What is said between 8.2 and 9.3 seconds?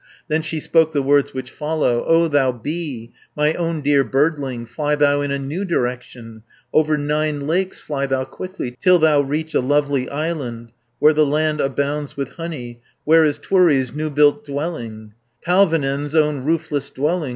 quickly Till thou